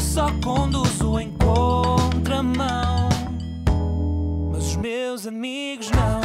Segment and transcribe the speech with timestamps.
[0.00, 3.08] só conduzo em contramão.
[4.50, 6.20] Mas os meus amigos não.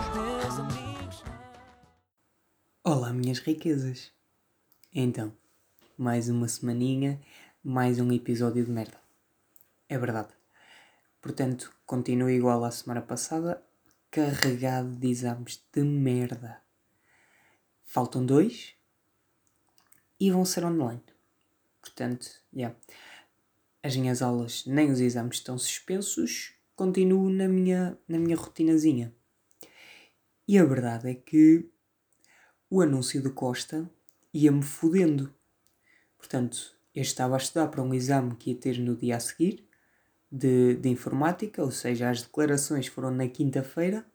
[0.00, 2.92] Os meus amigos não.
[2.92, 4.10] Olá, minhas riquezas!
[4.92, 5.32] Então,
[5.98, 7.20] mais uma semaninha,
[7.62, 8.98] mais um episódio de merda.
[9.88, 10.30] É verdade.
[11.20, 13.62] Portanto, continuo igual à semana passada,
[14.10, 16.62] carregado de exames de merda.
[17.84, 18.79] Faltam dois
[20.20, 21.02] e vão ser online.
[21.80, 22.76] Portanto, yeah.
[23.82, 29.14] as minhas aulas nem os exames estão suspensos, continuo na minha, na minha rotinazinha.
[30.46, 31.70] E a verdade é que
[32.68, 33.90] o anúncio de Costa
[34.32, 35.34] ia-me fodendo.
[36.18, 39.66] Portanto, eu estava a estudar para um exame que ia ter no dia a seguir,
[40.30, 44.06] de, de informática, ou seja, as declarações foram na quinta-feira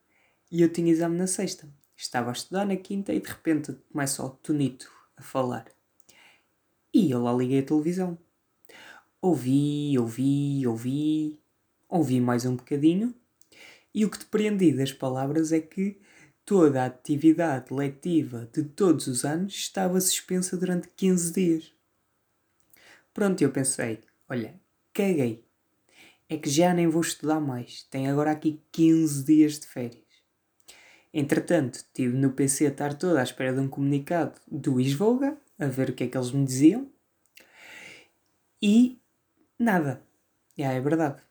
[0.52, 1.67] e eu tinha exame na sexta.
[1.98, 5.75] Estava a estudar na quinta e de repente começa o Tonito a falar.
[6.95, 8.17] E eu lá liguei a televisão.
[9.22, 11.38] Ouvi, ouvi, ouvi,
[11.89, 13.14] ouvi mais um bocadinho
[13.94, 16.00] e o que depreendi das palavras é que
[16.45, 21.73] toda a atividade letiva de todos os anos estava suspensa durante 15 dias.
[23.14, 24.58] Pronto, eu pensei, olha,
[24.94, 25.44] caguei.
[26.30, 27.83] É que já nem vou estudar mais.
[27.92, 30.05] Tenho agora aqui 15 dias de férias.
[31.14, 35.67] Entretanto, estive no PC a estar toda à espera de um comunicado do Isvolga, a
[35.67, 36.89] ver o que é que eles me diziam.
[38.61, 39.00] E
[39.58, 40.02] nada.
[40.58, 41.22] Já é verdade.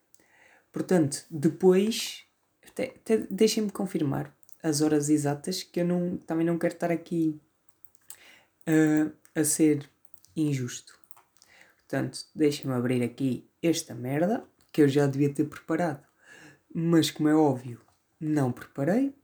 [0.72, 2.25] Portanto, depois,
[2.67, 7.41] até, até deixem-me confirmar as horas exatas, que eu não, também não quero estar aqui
[8.67, 9.89] uh, a ser
[10.34, 10.98] injusto.
[11.77, 16.05] Portanto, deixem-me abrir aqui esta merda, que eu já devia ter preparado,
[16.75, 17.80] mas como é óbvio,
[18.19, 19.14] não preparei.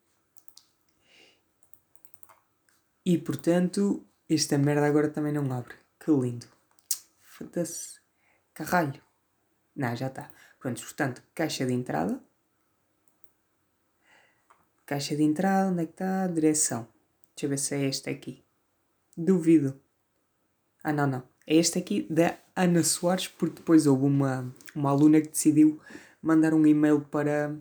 [3.05, 5.75] E portanto, esta merda agora também não abre.
[5.99, 6.47] Que lindo.
[7.21, 7.99] Foda-se.
[8.55, 9.01] Caralho.
[9.75, 10.31] Não, já está.
[10.59, 12.23] Pronto, portanto, caixa de entrada.
[14.87, 16.27] Caixa de entrada, onde é que está?
[16.27, 16.87] Direção.
[17.35, 18.45] Deixa eu ver se é este aqui.
[19.17, 19.81] Duvido.
[20.83, 21.23] Ah, não, não.
[21.47, 25.81] É este aqui da Ana Soares, porque depois houve uma, uma aluna que decidiu
[26.23, 27.57] mandar um e-mail para,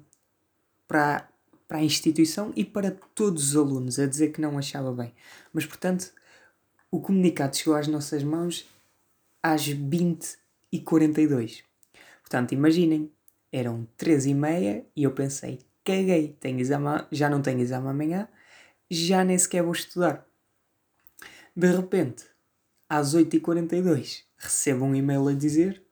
[0.88, 1.29] para,
[1.67, 5.13] para a instituição e para todos os alunos, a dizer que não achava bem.
[5.53, 6.11] Mas, portanto,
[6.91, 8.67] o comunicado chegou às nossas mãos
[9.41, 10.38] às 20
[10.72, 11.63] e 42.
[12.22, 13.11] Portanto, imaginem,
[13.51, 18.27] eram 13 e meia e eu pensei, caguei, tenho exame, já não tenho exame amanhã,
[18.89, 20.25] já nem sequer vou estudar.
[21.55, 22.25] De repente,
[22.88, 25.83] às 8h42, recebo um e-mail a dizer: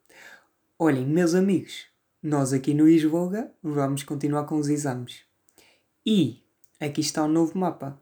[0.80, 1.88] Olhem, meus amigos,
[2.22, 5.22] nós aqui no Isvoga vamos continuar com os exames.
[6.06, 6.44] E
[6.80, 8.00] aqui está o um novo mapa.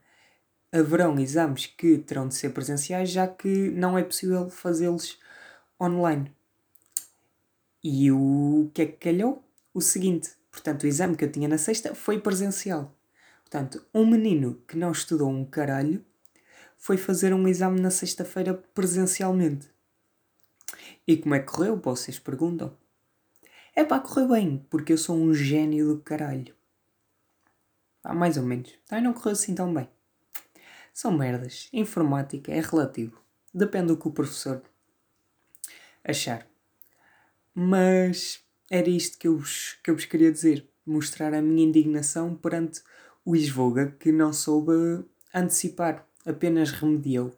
[0.72, 5.18] Haverão exames que terão de ser presenciais, já que não é possível fazê-los
[5.82, 6.32] online.
[7.84, 9.44] E o que é que calhou?
[9.74, 12.94] O seguinte: portanto, o exame que eu tinha na sexta foi presencial.
[13.42, 16.04] Portanto, um menino que não estudou um caralho
[16.78, 19.70] foi fazer um exame na sexta-feira presencialmente.
[21.08, 21.80] E como é que correu?
[21.80, 22.76] Vocês perguntam.
[23.76, 26.56] É pá, correu bem, porque eu sou um gênio do caralho.
[28.04, 28.74] Ah, mais ou menos.
[28.88, 29.88] Também não correu assim tão bem.
[30.96, 31.68] São merdas.
[31.74, 33.22] Informática é relativo.
[33.54, 34.64] Depende do que o professor
[36.02, 36.48] achar.
[37.54, 38.40] Mas
[38.72, 40.66] era isto que eu vos, que eu vos queria dizer.
[40.86, 42.82] Mostrar a minha indignação perante
[43.26, 44.72] o Isvoga que não soube
[45.34, 47.38] antecipar, apenas remediou.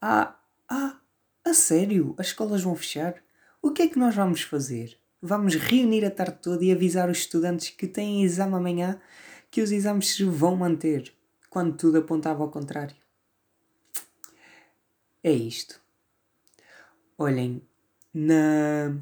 [0.00, 0.38] Ah,
[0.68, 1.00] ah,
[1.44, 2.14] a sério?
[2.16, 3.16] As escolas vão fechar?
[3.60, 4.96] O que é que nós vamos fazer?
[5.20, 9.00] Vamos reunir a tarde toda e avisar os estudantes que têm exame amanhã
[9.50, 11.12] que os exames se vão manter,
[11.54, 12.96] quando tudo apontava ao contrário.
[15.22, 15.80] É isto.
[17.16, 17.62] Olhem,
[18.12, 18.92] na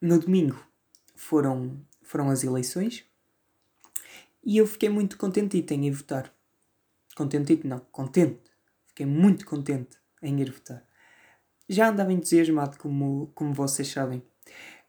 [0.00, 0.58] no domingo
[1.14, 3.04] foram, foram as eleições
[4.42, 6.34] e eu fiquei muito contentito em ir votar.
[7.14, 8.50] Contentito não, contente.
[8.86, 10.82] Fiquei muito contente em ir votar.
[11.68, 14.22] Já andava entusiasmado, como, como vocês sabem.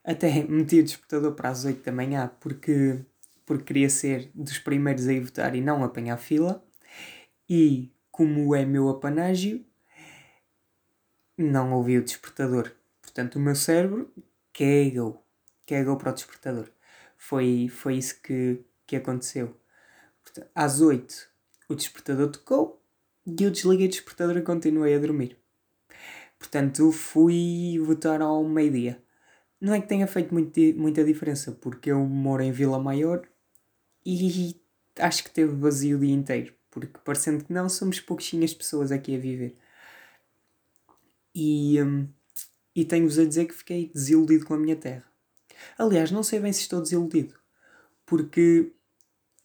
[0.02, 3.04] Até meti o despertador para as 8 da manhã porque,
[3.46, 6.62] porque queria ser dos primeiros a ir votar e não apanhar fila.
[7.48, 9.64] E como é meu apanágio,
[11.38, 12.72] não ouvi o despertador.
[13.00, 14.12] Portanto, o meu cérebro
[14.52, 15.24] cagou.
[15.66, 16.68] Cagou para o despertador.
[17.16, 19.56] Foi, foi isso que, que aconteceu.
[20.24, 21.28] Portanto, às 8
[21.68, 22.82] o despertador tocou
[23.26, 25.38] e eu desliguei o despertador e continuei a dormir.
[26.38, 29.02] Portanto, fui votar ao meio-dia.
[29.60, 33.26] Não é que tenha feito muito, muita diferença, porque eu moro em Vila Maior
[34.06, 34.60] e
[34.98, 36.54] acho que teve vazio o dia inteiro.
[36.70, 39.56] Porque parecendo que não, somos pouquinhas pessoas aqui a viver.
[41.34, 42.08] E, hum,
[42.74, 45.04] e tenho-vos a dizer que fiquei desiludido com a minha terra.
[45.78, 47.34] Aliás, não sei bem se estou desiludido,
[48.04, 48.72] porque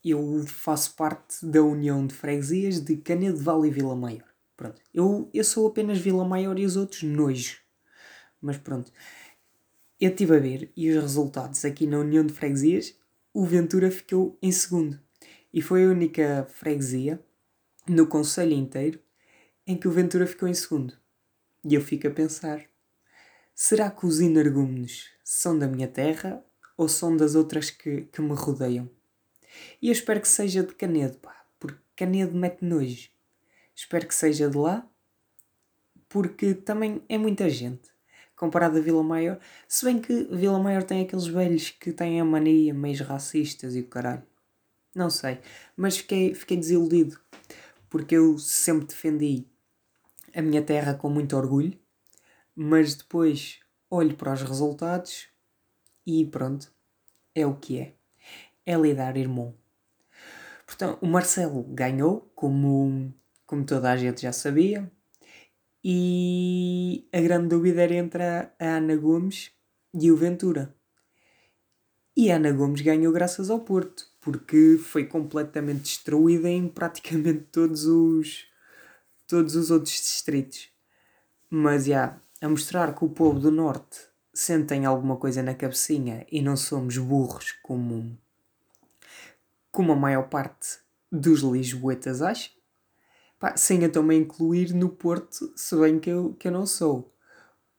[0.04, 4.26] eu faço parte da União de Freguesias de Canedo Vale e Vila Maior.
[4.58, 4.82] Pronto.
[4.94, 7.58] Eu, eu sou apenas Vila Maior e os outros nojo.
[8.42, 8.92] Mas pronto.
[10.00, 12.96] Eu estive a ver e os resultados aqui na União de Freguesias,
[13.34, 15.00] o Ventura ficou em segundo.
[15.54, 17.24] E foi a única freguesia
[17.88, 19.00] no Conselho inteiro
[19.66, 20.98] em que o Ventura ficou em segundo.
[21.64, 22.66] E eu fico a pensar:
[23.56, 26.44] será que os energúmenos são da minha terra
[26.78, 28.90] ou são das outras que, que me rodeiam?
[29.82, 33.10] E eu espero que seja de Canedo, pá, porque Canedo mete nojo.
[33.76, 34.88] Espero que seja de lá,
[36.08, 37.91] porque também é muita gente.
[38.42, 42.26] Comparado a Vila Maior, se bem que Vila Maior tem aqueles velhos que têm a
[42.26, 44.24] mania meio racistas e o caralho.
[44.96, 45.38] Não sei,
[45.78, 47.20] mas fiquei, fiquei desiludido,
[47.88, 49.46] porque eu sempre defendi
[50.34, 51.78] a minha terra com muito orgulho,
[52.56, 53.60] mas depois
[53.92, 55.28] olho para os resultados
[56.04, 56.74] e pronto,
[57.36, 57.94] é o que é
[58.66, 59.54] é lidar irmão.
[60.66, 63.14] Portanto, o Marcelo ganhou, como,
[63.46, 64.92] como toda a gente já sabia,
[65.84, 69.52] e a grande dúvida era entre a Ana Gomes
[69.94, 70.76] e o Ventura.
[72.16, 77.86] E a Ana Gomes ganhou graças ao Porto, porque foi completamente destruída em praticamente todos
[77.86, 78.46] os,
[79.28, 80.70] todos os outros distritos.
[81.50, 84.00] Mas, já, a mostrar que o povo do Norte
[84.34, 88.18] sentem alguma coisa na cabecinha e não somos burros como
[89.72, 90.80] como a maior parte
[91.10, 92.50] dos lisboetas acha,
[93.42, 97.12] pá, sem eu também incluir no Porto, se bem que eu, que eu não sou,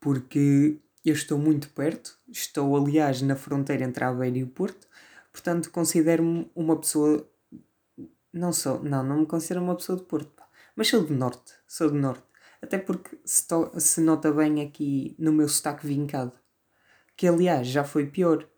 [0.01, 4.89] porque eu estou muito perto, estou aliás na fronteira entre Aveiro e o Porto,
[5.33, 7.29] portanto considero-me uma pessoa.
[8.33, 10.49] Não sou, não, não me considero uma pessoa de Porto, pá.
[10.75, 12.25] mas sou do Norte, sou do Norte.
[12.61, 16.33] Até porque se, to, se nota bem aqui no meu sotaque vincado,
[17.17, 18.49] que aliás já foi pior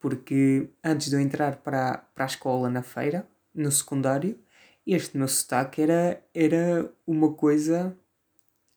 [0.00, 4.38] porque antes de eu entrar para, para a escola na feira, no secundário,
[4.94, 7.96] este meu sotaque era, era uma coisa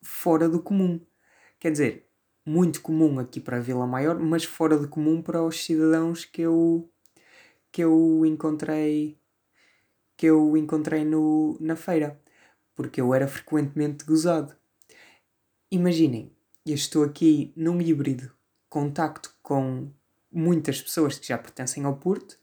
[0.01, 0.99] fora do comum.
[1.59, 2.07] Quer dizer,
[2.45, 6.41] muito comum aqui para a Vila Maior, mas fora do comum para os cidadãos que
[6.41, 6.89] eu,
[7.71, 9.17] que eu encontrei
[10.17, 12.21] que eu encontrei no, na feira,
[12.75, 14.55] porque eu era frequentemente gozado.
[15.71, 16.31] Imaginem,
[16.63, 18.31] eu estou aqui num híbrido,
[18.69, 19.89] contacto com
[20.31, 22.37] muitas pessoas que já pertencem ao Porto,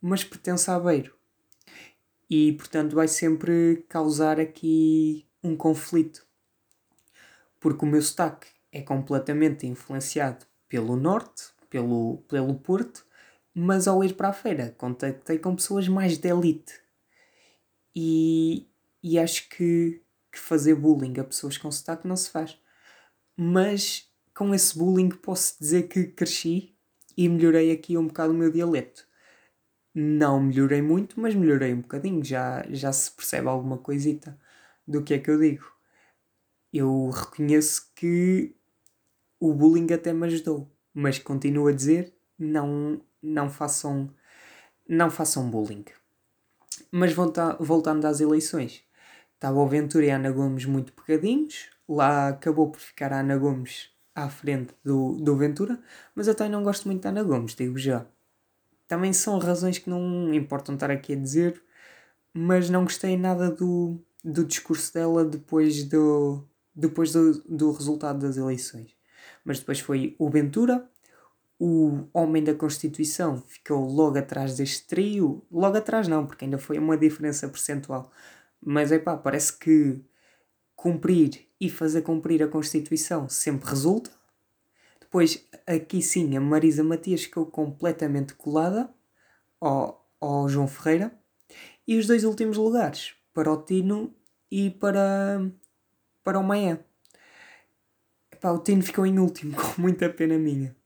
[0.00, 1.19] mas pertence a Aveiro.
[2.30, 6.24] E, portanto, vai sempre causar aqui um conflito.
[7.58, 13.04] Porque o meu sotaque é completamente influenciado pelo Norte, pelo, pelo Porto,
[13.52, 16.80] mas ao ir para a feira contactei com pessoas mais de elite.
[17.94, 18.68] E,
[19.02, 20.00] e acho que,
[20.30, 22.56] que fazer bullying a pessoas com sotaque não se faz.
[23.36, 26.76] Mas com esse bullying posso dizer que cresci
[27.16, 29.09] e melhorei aqui um bocado o meu dialeto.
[29.94, 34.38] Não melhorei muito, mas melhorei um bocadinho, já, já se percebe alguma coisita
[34.86, 35.64] do que é que eu digo.
[36.72, 38.54] Eu reconheço que
[39.40, 44.14] o bullying até me ajudou, mas continuo a dizer não, não façam
[44.88, 45.84] não façam bullying.
[46.90, 48.82] Mas volta, voltando às eleições,
[49.34, 53.36] estava o Ventura e a Ana Gomes muito pegadinhos, lá acabou por ficar a Ana
[53.38, 55.80] Gomes à frente do, do Ventura,
[56.14, 58.04] mas eu não gosto muito da Ana Gomes, digo já.
[58.90, 61.62] Também são razões que não importam estar aqui a dizer,
[62.34, 66.44] mas não gostei nada do, do discurso dela depois do,
[66.74, 68.96] depois do, do resultado das eleições.
[69.44, 70.90] Mas depois foi o Ventura,
[71.56, 75.46] o homem da Constituição ficou logo atrás deste trio.
[75.52, 78.10] Logo atrás não, porque ainda foi uma diferença percentual.
[78.60, 80.04] Mas é pá, parece que
[80.74, 84.10] cumprir e fazer cumprir a Constituição sempre resulta.
[85.10, 88.88] Depois, aqui sim, a Marisa Matias ficou completamente colada
[89.60, 91.12] ao, ao João Ferreira.
[91.84, 94.14] E os dois últimos lugares, para o Tino
[94.48, 95.50] e para,
[96.22, 96.86] para o Maia.
[98.30, 100.76] Epá, o Tino ficou em último, com muita pena minha.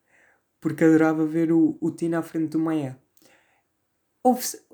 [0.58, 2.98] Porque adorava ver o, o Tino à frente do Maia.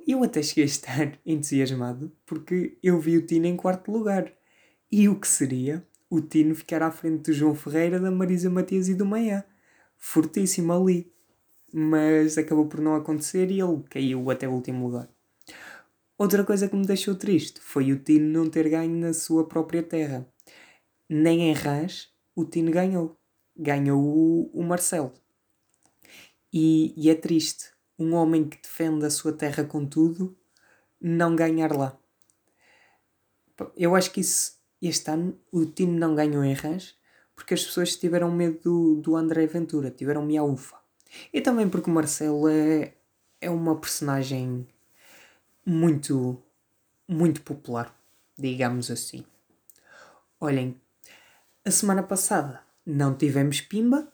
[0.07, 4.33] Eu até cheguei a estar entusiasmado porque eu vi o Tino em quarto lugar.
[4.93, 8.89] E o que seria o Tino ficar à frente do João Ferreira, da Marisa Matias
[8.89, 9.45] e do Manhã.
[9.97, 11.11] Fortíssimo ali.
[11.73, 15.09] Mas acabou por não acontecer e ele caiu até o último lugar.
[16.19, 19.83] Outra coisa que me deixou triste foi o Tino não ter ganho na sua própria
[19.83, 20.27] terra.
[21.09, 23.17] Nem em Rãs o Tino ganhou.
[23.57, 25.13] Ganhou o, o Marcelo.
[26.53, 30.37] E, e é triste um homem que defende a sua terra com tudo
[31.01, 31.97] não ganhar lá.
[33.77, 36.99] Eu acho que isso este ano o time não ganhou em Rãs
[37.35, 40.77] porque as pessoas tiveram medo do, do André Ventura, tiveram miaufa.
[41.33, 42.95] E também porque o Marcelo é,
[43.41, 44.67] é uma personagem
[45.65, 46.43] muito,
[47.09, 47.95] muito popular,
[48.39, 49.25] digamos assim.
[50.39, 50.79] Olhem,
[51.65, 54.13] a semana passada não tivemos pimba,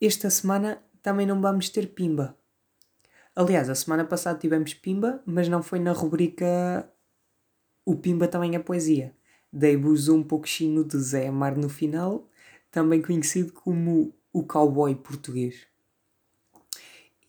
[0.00, 2.36] esta semana também não vamos ter pimba.
[3.34, 6.90] Aliás, a semana passada tivemos pimba, mas não foi na rubrica
[7.86, 9.14] O Pimba também é poesia.
[9.52, 12.28] Dei-vos um pouquinho de Zé Amar no final,
[12.68, 15.66] também conhecido como o cowboy português.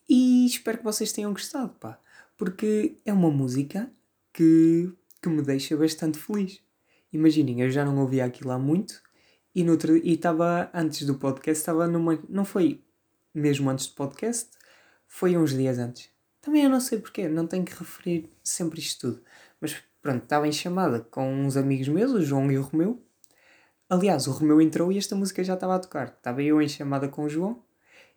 [0.09, 2.01] E espero que vocês tenham gostado, pá,
[2.35, 3.91] porque é uma música
[4.33, 6.59] que, que me deixa bastante feliz.
[7.13, 8.99] Imaginem, eu já não ouvia aquilo há muito
[9.53, 12.19] e estava antes do podcast, estava numa.
[12.27, 12.83] Não foi
[13.33, 14.49] mesmo antes do podcast,
[15.07, 16.09] foi uns dias antes.
[16.41, 19.23] Também eu não sei porquê, não tenho que referir sempre isto tudo.
[19.59, 19.75] Mas
[20.07, 23.03] pronto, estava em chamada com uns amigos meus, o João e o Romeu.
[23.89, 26.07] Aliás, o Romeu entrou e esta música já estava a tocar.
[26.07, 27.61] Estava eu em chamada com o João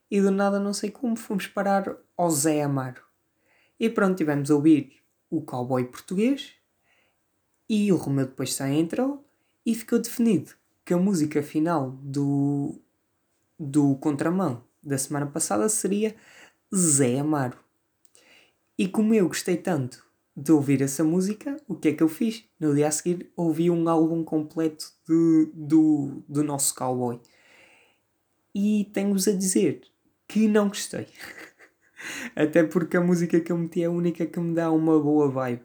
[0.09, 3.03] e do nada, não sei como, fomos parar ao Zé Amaro.
[3.79, 6.53] E pronto, tivemos a ouvir o cowboy português
[7.69, 9.29] e o Romeu depois só entrou
[9.67, 10.53] e ficou definido
[10.85, 12.81] que a música final do,
[13.59, 16.15] do Contramão da semana passada seria
[16.73, 17.59] Zé Amaro.
[18.79, 20.09] E como eu gostei tanto
[20.41, 22.45] de ouvir essa música, o que é que eu fiz?
[22.59, 27.21] No dia a seguir ouvi um álbum completo de, do, do nosso cowboy.
[28.55, 29.83] E tenho-vos a dizer
[30.27, 31.09] que não gostei.
[32.35, 35.29] Até porque a música que eu meti é a única que me dá uma boa
[35.29, 35.63] vibe.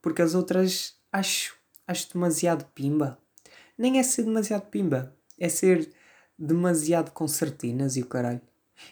[0.00, 3.18] Porque as outras acho, acho demasiado pimba.
[3.76, 5.92] Nem é ser demasiado pimba, é ser
[6.38, 8.40] demasiado concertinas e o caralho.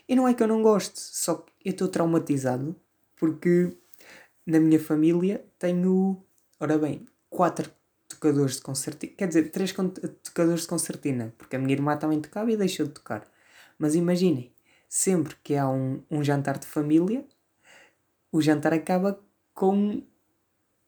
[0.08, 2.74] E não é que eu não gosto, só que eu estou traumatizado
[3.16, 3.76] porque
[4.46, 6.22] na minha família tenho,
[6.60, 7.70] ora bem, quatro
[8.08, 9.72] tocadores de concertina, quer dizer, três
[10.22, 13.28] tocadores de concertina, porque a minha irmã também tocava e deixou de tocar.
[13.78, 14.52] Mas imaginem,
[14.88, 17.26] sempre que há um, um jantar de família,
[18.30, 19.20] o jantar acaba
[19.52, 20.02] com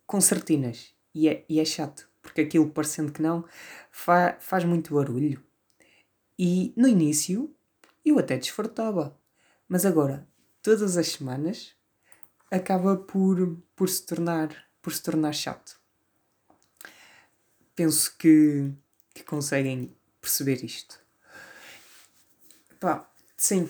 [0.07, 0.95] concertinas.
[1.15, 3.45] E é, e é chato, porque aquilo parecendo que não,
[3.91, 5.43] fa, faz muito barulho.
[6.39, 7.55] E no início
[8.05, 9.19] eu até desfrutava.
[9.69, 10.29] Mas agora,
[10.63, 11.76] todas as semanas,
[12.51, 14.51] acaba por, por, se, tornar,
[14.81, 15.79] por se tornar chato.
[17.75, 18.73] Penso que,
[19.15, 20.99] que conseguem perceber isto.
[22.81, 23.69] Pá, sim,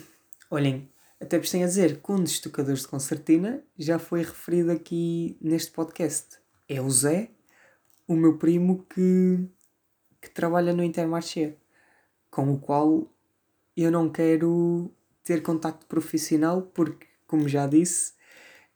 [0.50, 0.88] olhem,
[1.21, 5.37] até vos tenho a dizer que um dos tocadores de concertina já foi referido aqui
[5.40, 6.38] neste podcast.
[6.68, 7.30] É o Zé,
[8.06, 9.49] o meu primo que,
[10.21, 11.56] que trabalha no Intermarché,
[12.30, 13.11] com o qual
[13.76, 14.92] eu não quero
[15.25, 18.15] ter contacto profissional porque, como já disse,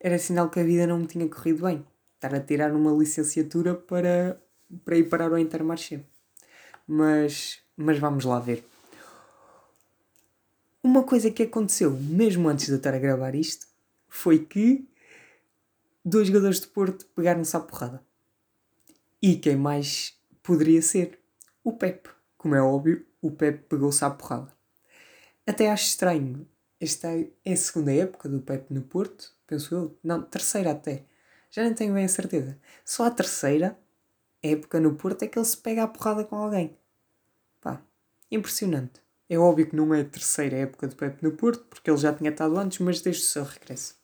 [0.01, 1.87] era sinal que a vida não me tinha corrido bem.
[2.15, 4.43] Estar a tirar uma licenciatura para,
[4.85, 6.01] para ir parar ao Intermarché.
[6.87, 8.65] Mas, mas vamos lá ver.
[10.83, 13.67] Uma coisa que aconteceu mesmo antes de eu estar a gravar isto
[14.09, 14.89] foi que
[16.03, 18.03] dois jogadores de Porto pegaram-se à porrada.
[19.21, 21.21] E quem mais poderia ser?
[21.63, 22.09] O Pep.
[22.39, 24.51] Como é óbvio, o Pep pegou-se à porrada.
[25.47, 26.49] Até acho estranho.
[26.81, 27.09] Esta
[27.45, 29.99] é a segunda época do Pepe no Porto, penso eu.
[30.03, 31.05] Não, terceira até.
[31.51, 32.57] Já nem tenho bem a certeza.
[32.85, 33.77] Só a terceira
[34.41, 36.79] época no Porto é que ele se pega a porrada com alguém.
[37.61, 37.83] Pá,
[38.31, 39.01] impressionante.
[39.29, 42.13] É óbvio que não é a terceira época do Pepe no Porto, porque ele já
[42.13, 43.97] tinha estado antes, mas desde o seu regresso.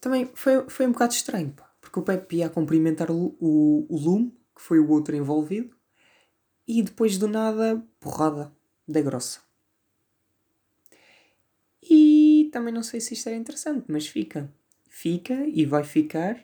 [0.00, 3.96] Também foi, foi um bocado estranho, pá, porque o Pepe ia cumprimentar o, o, o
[3.96, 5.74] Lume, que foi o outro envolvido,
[6.66, 8.52] e depois do nada, porrada
[8.86, 9.40] da grossa.
[11.82, 12.23] E
[12.54, 14.48] também não sei se isto era interessante, mas fica.
[14.88, 16.38] Fica e vai ficar.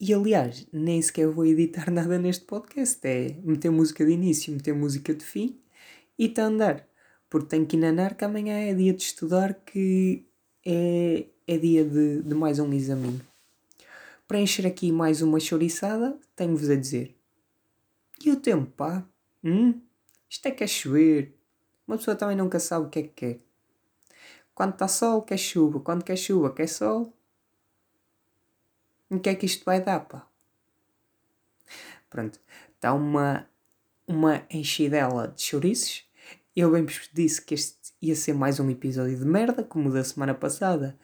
[0.00, 2.98] E aliás, nem sequer vou editar nada neste podcast.
[3.06, 5.60] É meter música de início, meter música de fim
[6.18, 6.88] e está a andar.
[7.30, 10.26] Porque tenho que ir que amanhã é dia de estudar, que
[10.66, 13.20] é, é dia de, de mais um exame.
[14.26, 17.16] Para encher aqui mais uma chouriçada, tenho-vos a dizer.
[18.24, 19.08] E o tempo, pá?
[19.44, 19.80] Hum?
[20.28, 21.38] Isto é que é chover.
[21.86, 23.45] Uma pessoa também nunca sabe o que é que quer.
[24.56, 25.80] Quando está sol, quer chuva.
[25.80, 27.12] Quando quer chuva, quer sol.
[29.10, 30.26] O que é que isto vai dar, pá?
[32.08, 32.40] Pronto.
[32.74, 33.46] Está uma,
[34.08, 36.06] uma enchidela de chouriços.
[36.56, 39.92] Eu bem vos disse que este ia ser mais um episódio de merda, como o
[39.92, 40.98] da semana passada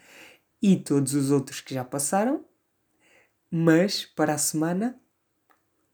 [0.62, 2.42] e todos os outros que já passaram.
[3.50, 4.99] Mas para a semana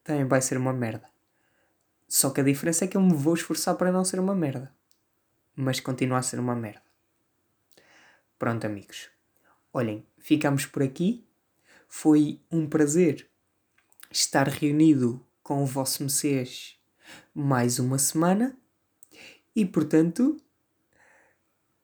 [0.04, 1.10] também vai ser uma merda.
[2.06, 4.72] Só que a diferença é que eu me vou esforçar para não ser uma merda.
[5.56, 6.87] Mas continua a ser uma merda.
[8.38, 9.08] Pronto, amigos.
[9.72, 11.26] Olhem, ficamos por aqui.
[11.88, 13.28] Foi um prazer
[14.10, 16.78] estar reunido com o vosso Messias
[17.34, 18.56] mais uma semana
[19.56, 20.40] e, portanto,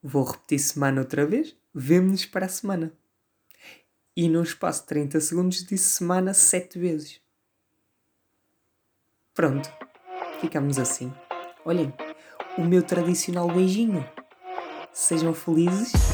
[0.03, 1.57] vou repetir semana outra vez.
[1.75, 2.93] Vemo-nos para a semana.
[4.17, 7.21] E no espaço de 30 segundos disse semana sete vezes.
[9.35, 9.69] Pronto,
[10.41, 11.13] ficamos assim.
[11.65, 11.93] Olhem,
[12.57, 14.09] o meu tradicional beijinho.
[14.93, 16.14] Sejam felizes.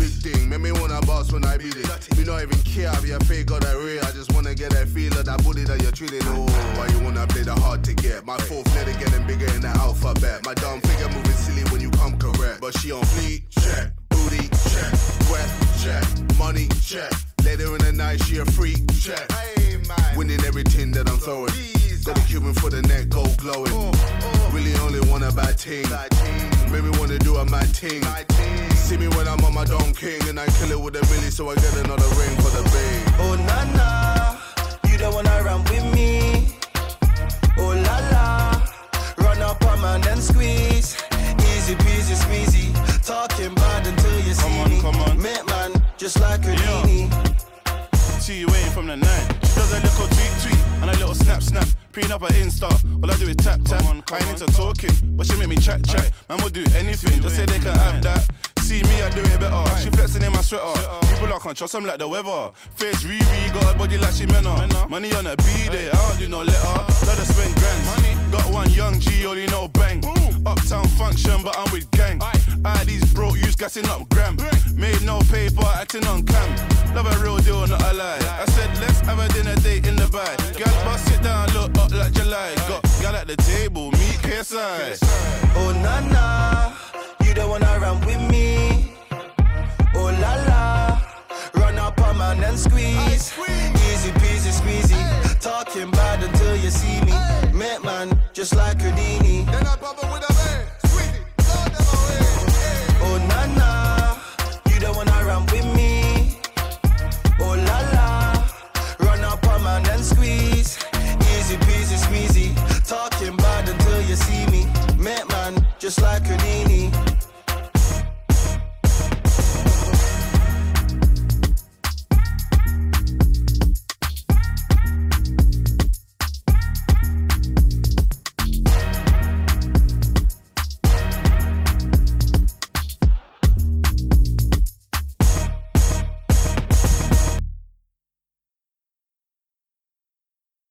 [0.51, 1.87] make me wanna boss when I beat it.
[2.17, 4.03] Me not even care if you fake or that real.
[4.03, 6.19] I just wanna get that feel of that booty that you're treating.
[6.25, 8.25] Oh, why you wanna play the hard to get?
[8.25, 10.43] My fourth letter getting bigger in the alphabet.
[10.45, 12.59] My dumb figure moving silly when you come correct.
[12.59, 13.93] But she on fleet, check.
[14.09, 14.91] Booty, check.
[15.31, 16.03] Breath, check.
[16.37, 17.11] Money, check.
[17.45, 19.23] Later in the night, she a freak, check.
[20.17, 21.53] Winning everything that I'm throwing.
[22.03, 23.71] Got a Cuban for the neck, gold glowing.
[24.51, 25.87] Really only want a bad team.
[26.71, 28.03] Make me wanna do a mad thing.
[28.91, 31.31] See me when I'm on my Don King and I kill it with a milli,
[31.31, 33.15] so I get another ring for the bang.
[33.23, 34.91] Oh na na.
[34.91, 36.51] You don't wanna run with me.
[37.57, 38.61] Oh la la.
[39.23, 41.01] Run up on man and squeeze.
[41.39, 42.67] Easy peasy squeezy.
[43.07, 44.81] Talking bad until you see Come on, me.
[44.81, 45.21] come on.
[45.21, 47.09] Make man just like Houdini.
[48.19, 49.27] See you waiting from the night.
[49.55, 51.67] Does a little tweet tweet and a little snap snap.
[51.93, 52.67] Preen up her Insta.
[53.01, 53.85] All I do is tap tap.
[53.85, 56.11] On, I ain't into talking, but she make me chat chat.
[56.27, 58.27] Man will do anything, just say they can have that.
[58.61, 59.77] See me, I do it better.
[59.77, 60.79] She flexing in my sweater.
[61.07, 62.51] People I can't trust, I'm like the weather.
[62.75, 64.89] Face Riri, got a body like she menna.
[64.89, 66.77] Money on a B day, I don't do no letter.
[67.05, 68.31] Let her spend grand.
[68.31, 70.03] Got one young G, only know bang.
[70.45, 72.21] Uptown function, but I'm with gang.
[72.63, 74.37] I these broke use gassing up gram.
[74.75, 76.95] Made no paper, acting on cam.
[76.95, 78.19] Love a real deal, not a lie.
[78.41, 80.37] I said, let's have a dinner date in the bag.
[80.57, 82.53] Gal, bust sit down, look up like July.
[82.67, 84.97] Got gal at the table, meet KSI.
[85.55, 86.73] Oh na na,
[87.31, 88.93] you don't wanna run with me.
[89.95, 91.01] Oh la la,
[91.61, 93.31] run up on man and squeeze.
[93.87, 95.35] Easy peasy squeezy, hey.
[95.39, 97.11] talking bad until you see me.
[97.11, 97.51] Hey.
[97.53, 99.45] Met man, just like Houdini.
[99.45, 100.30] Then I bubble with a